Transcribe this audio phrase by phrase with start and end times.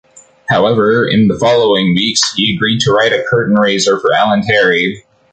[0.49, 5.05] However, in the following weeks, he agreed to write a curtain raiser for Ellen Terry.